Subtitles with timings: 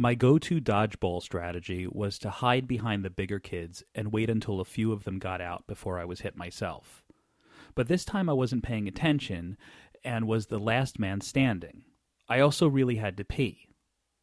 [0.00, 4.60] My go to dodgeball strategy was to hide behind the bigger kids and wait until
[4.60, 7.02] a few of them got out before I was hit myself.
[7.74, 9.56] But this time I wasn't paying attention
[10.04, 11.82] and was the last man standing.
[12.28, 13.66] I also really had to pee.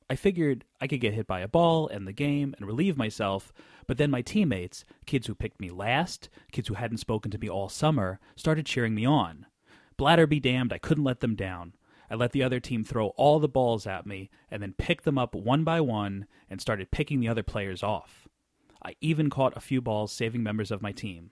[0.09, 3.51] I figured I could get hit by a ball, end the game, and relieve myself,
[3.85, 7.49] but then my teammates, kids who picked me last, kids who hadn't spoken to me
[7.49, 9.45] all summer, started cheering me on.
[9.97, 11.73] Bladder be damned, I couldn't let them down.
[12.09, 15.17] I let the other team throw all the balls at me and then picked them
[15.17, 18.27] up one by one and started picking the other players off.
[18.83, 21.31] I even caught a few balls saving members of my team.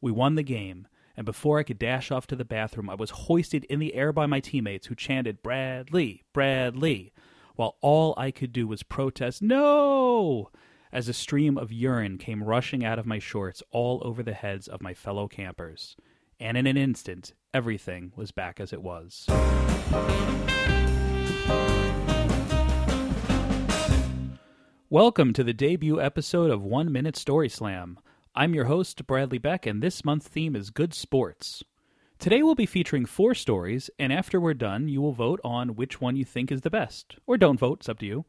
[0.00, 3.10] We won the game, and before I could dash off to the bathroom, I was
[3.10, 7.12] hoisted in the air by my teammates who chanted, Bradley, Bradley,
[7.56, 10.50] while all I could do was protest, No!
[10.92, 14.66] as a stream of urine came rushing out of my shorts all over the heads
[14.66, 15.96] of my fellow campers.
[16.42, 19.26] And in an instant, everything was back as it was.
[24.88, 27.98] Welcome to the debut episode of One Minute Story Slam.
[28.34, 31.62] I'm your host, Bradley Beck, and this month's theme is good sports.
[32.18, 36.00] Today we'll be featuring four stories, and after we're done, you will vote on which
[36.00, 37.16] one you think is the best.
[37.26, 38.24] Or don't vote, it's up to you.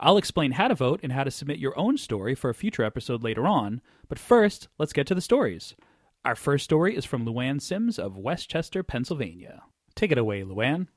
[0.00, 2.84] I'll explain how to vote and how to submit your own story for a future
[2.84, 5.74] episode later on, but first, let's get to the stories.
[6.22, 9.62] Our first story is from Luann Sims of West Chester, Pennsylvania.
[9.94, 10.88] Take it away, Luann.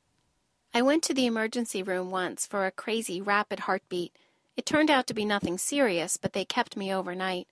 [0.73, 4.13] I went to the emergency room once for a crazy rapid heartbeat.
[4.57, 7.47] It turned out to be nothing serious, but they kept me overnight.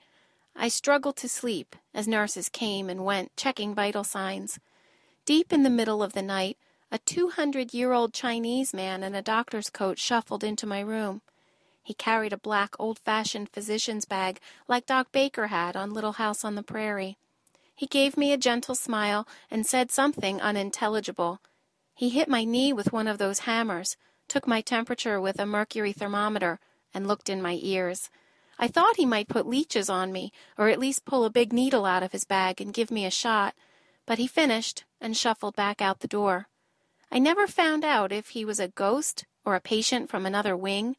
[0.54, 4.60] I struggled to sleep as nurses came and went, checking vital signs.
[5.24, 6.58] Deep in the middle of the night,
[6.92, 11.22] a 200 year old Chinese man in a doctor's coat shuffled into my room.
[11.82, 16.44] He carried a black, old fashioned physician's bag like Doc Baker had on Little House
[16.44, 17.18] on the Prairie.
[17.76, 21.40] He gave me a gentle smile and said something unintelligible.
[21.96, 23.98] He hit my knee with one of those hammers,
[24.28, 26.60] took my temperature with a mercury thermometer,
[26.94, 28.10] and looked in my ears.
[28.60, 31.86] I thought he might put leeches on me, or at least pull a big needle
[31.86, 33.56] out of his bag and give me a shot,
[34.06, 36.48] but he finished and shuffled back out the door.
[37.12, 40.96] I never found out if he was a ghost or a patient from another wing,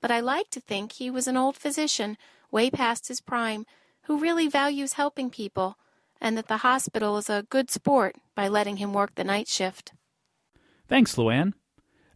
[0.00, 2.18] but I like to think he was an old physician,
[2.50, 3.66] way past his prime,
[4.02, 5.76] who really values helping people,
[6.20, 9.92] and that the hospital is a good sport by letting him work the night shift.
[10.88, 11.52] Thanks, Luann.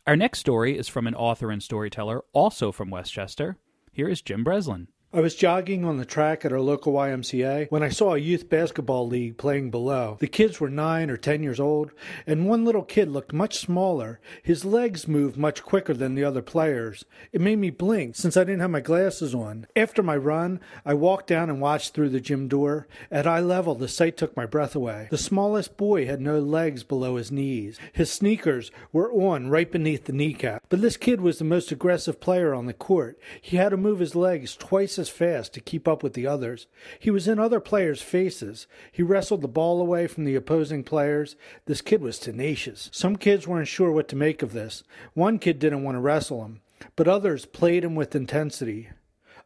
[0.06, 3.56] Our next story is from an author and storyteller, also from West Chester.
[3.92, 4.88] Here is Jim Breslin.
[5.12, 8.48] I was jogging on the track at our local YMCA when I saw a youth
[8.48, 10.16] basketball league playing below.
[10.20, 11.90] The kids were nine or ten years old,
[12.28, 14.20] and one little kid looked much smaller.
[14.40, 17.04] His legs moved much quicker than the other players.
[17.32, 19.66] It made me blink since I didn't have my glasses on.
[19.74, 22.86] After my run, I walked down and watched through the gym door.
[23.10, 25.08] At eye level, the sight took my breath away.
[25.10, 27.80] The smallest boy had no legs below his knees.
[27.92, 30.62] His sneakers were on right beneath the kneecap.
[30.68, 33.18] But this kid was the most aggressive player on the court.
[33.40, 36.68] He had to move his legs twice as fast to keep up with the others.
[37.00, 38.68] He was in other players' faces.
[38.92, 41.34] He wrestled the ball away from the opposing players.
[41.66, 42.88] This kid was tenacious.
[42.92, 44.84] Some kids weren't sure what to make of this.
[45.14, 46.60] One kid didn't want to wrestle him,
[46.94, 48.90] but others played him with intensity.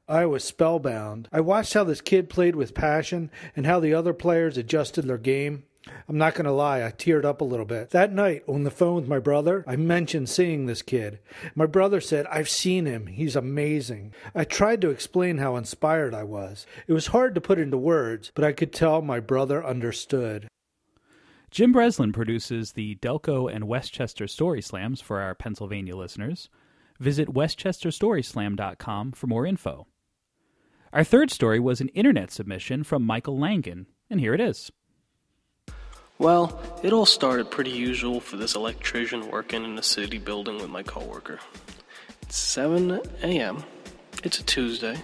[0.07, 1.29] I was spellbound.
[1.33, 5.17] I watched how this kid played with passion and how the other players adjusted their
[5.17, 5.65] game.
[6.09, 7.91] I'm not going to lie, I teared up a little bit.
[7.91, 11.19] That night, on the phone with my brother, I mentioned seeing this kid.
[11.55, 13.07] My brother said, I've seen him.
[13.07, 14.15] He's amazing.
[14.35, 16.67] I tried to explain how inspired I was.
[16.87, 20.49] It was hard to put into words, but I could tell my brother understood.
[21.51, 26.49] Jim Breslin produces the Delco and West Chester Story Slams for our Pennsylvania listeners.
[26.99, 29.87] Visit westchesterstoryslam.com for more info.
[30.93, 34.71] Our third story was an internet submission from Michael Langen, and here it is.
[36.19, 40.71] Well, it all started pretty usual for this electrician working in a city building with
[40.71, 41.41] my coworker.
[42.23, 43.65] It's 7 a.m.
[44.23, 44.97] It's a Tuesday,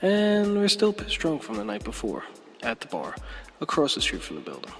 [0.00, 2.22] and we're still pissed drunk from the night before
[2.62, 3.16] at the bar
[3.60, 4.70] across the street from the building.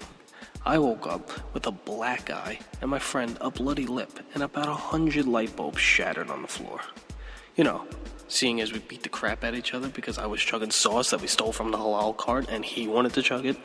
[0.65, 4.69] I woke up with a black eye and my friend a bloody lip and about
[4.69, 6.83] a hundred light bulbs shattered on the floor.
[7.56, 7.85] You know,
[8.29, 11.20] seeing as we beat the crap at each other because I was chugging sauce that
[11.20, 13.56] we stole from the halal cart and he wanted to chug it.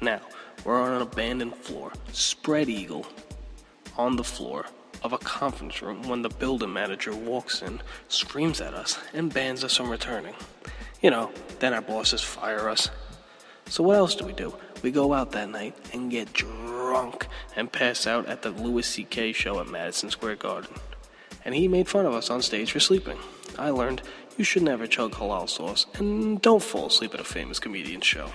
[0.00, 0.20] Now,
[0.64, 3.06] we're on an abandoned floor, spread eagle,
[3.96, 4.66] on the floor
[5.02, 9.62] of a conference room when the building manager walks in, screams at us, and bans
[9.62, 10.34] us from returning.
[11.02, 12.90] You know, then our bosses fire us.
[13.66, 14.54] So what else do we do?
[14.82, 17.26] We go out that night and get drunk
[17.56, 19.32] and pass out at the Louis C.K.
[19.32, 20.74] show at Madison Square Garden.
[21.44, 23.18] And he made fun of us on stage for sleeping.
[23.58, 24.02] I learned
[24.36, 28.30] you should never chug halal sauce and don't fall asleep at a famous comedian's show.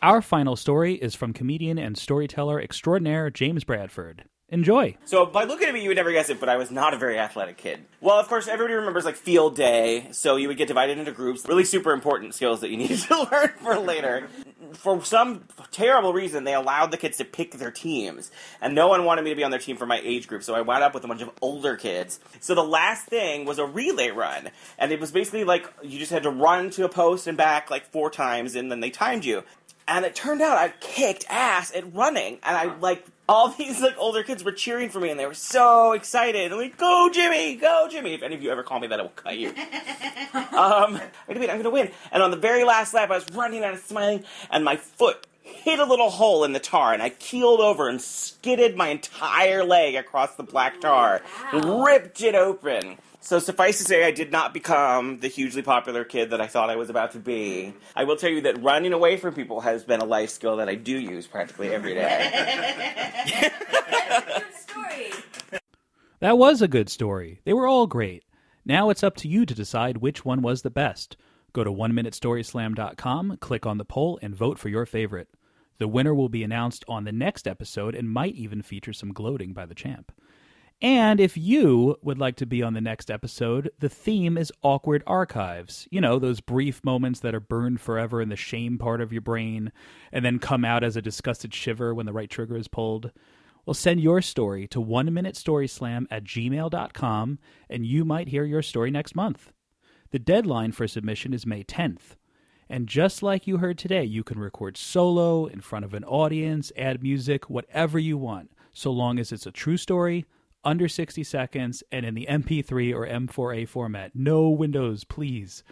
[0.00, 4.26] Our final story is from comedian and storyteller extraordinaire James Bradford.
[4.50, 4.96] Enjoy.
[5.04, 6.96] So by looking at me, you would never guess it, but I was not a
[6.96, 7.84] very athletic kid.
[8.00, 11.46] Well, of course, everybody remembers like field day, so you would get divided into groups.
[11.46, 14.28] Really super important skills that you needed to learn for later.
[14.72, 18.30] For some terrible reason, they allowed the kids to pick their teams,
[18.62, 20.54] and no one wanted me to be on their team for my age group, so
[20.54, 22.18] I wound up with a bunch of older kids.
[22.40, 24.48] So the last thing was a relay run,
[24.78, 27.70] and it was basically like you just had to run to a post and back
[27.70, 29.42] like four times, and then they timed you.
[29.88, 33.96] And it turned out I kicked ass at running, and I like all these like
[33.98, 36.52] older kids were cheering for me, and they were so excited.
[36.52, 37.56] I'm like, "Go, Jimmy!
[37.56, 39.48] Go, Jimmy!" If any of you ever call me that, I will cut you.
[40.52, 41.90] um, wait a minute, I'm gonna win.
[42.12, 44.76] And on the very last lap, I was running and I was smiling, and my
[44.76, 48.88] foot hit a little hole in the tar, and I keeled over and skidded my
[48.88, 51.22] entire leg across the black tar,
[51.52, 52.98] and ripped it open.
[53.20, 56.70] So suffice to say, I did not become the hugely popular kid that I thought
[56.70, 57.74] I was about to be.
[57.94, 60.68] I will tell you that running away from people has been a life skill that
[60.68, 63.50] I do use practically every day.
[66.20, 67.40] That was a good story.
[67.44, 68.24] They were all great.
[68.64, 71.16] Now it's up to you to decide which one was the best.
[71.52, 75.28] Go to one minute oneminuteStoryslam.com, click on the poll, and vote for your favorite.
[75.78, 79.52] The winner will be announced on the next episode and might even feature some gloating
[79.52, 80.12] by the champ.
[80.80, 85.02] And if you would like to be on the next episode, the theme is awkward
[85.08, 85.88] archives.
[85.90, 89.22] You know, those brief moments that are burned forever in the shame part of your
[89.22, 89.72] brain
[90.12, 93.10] and then come out as a disgusted shiver when the right trigger is pulled.
[93.66, 97.38] Well, send your story to one minute storyslam at gmail.com
[97.68, 99.52] and you might hear your story next month.
[100.10, 102.14] The deadline for submission is May 10th.
[102.70, 106.70] And just like you heard today, you can record solo in front of an audience,
[106.76, 110.26] add music, whatever you want, so long as it's a true story,
[110.64, 114.12] under 60 seconds, and in the MP3 or M4A format.
[114.14, 115.64] No Windows, please.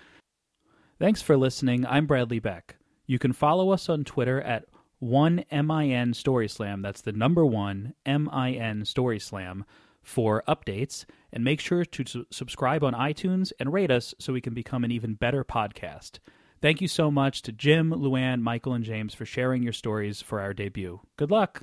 [0.98, 1.84] Thanks for listening.
[1.86, 2.76] I'm Bradley Beck.
[3.06, 4.64] You can follow us on Twitter at
[5.02, 6.82] 1MIN Storyslam.
[6.82, 9.66] That's the number one MIN Story Slam
[10.02, 11.04] for updates.
[11.32, 14.84] And make sure to su- subscribe on iTunes and rate us so we can become
[14.84, 16.20] an even better podcast.
[16.60, 20.40] Thank you so much to Jim, Luann, Michael, and James for sharing your stories for
[20.40, 21.00] our debut.
[21.16, 21.60] Good luck.